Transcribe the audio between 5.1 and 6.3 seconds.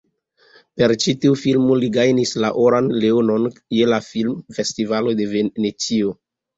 de Venecio.